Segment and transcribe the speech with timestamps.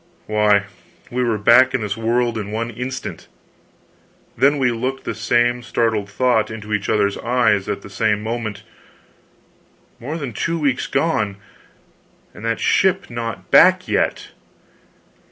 [0.25, 0.63] Why,
[1.11, 3.27] we were back in this world in one instant!
[4.35, 8.63] Then we looked the same startled thought into each other's eyes at the same moment;
[9.99, 11.35] more than two weeks gone,
[12.33, 14.29] and that ship not back yet!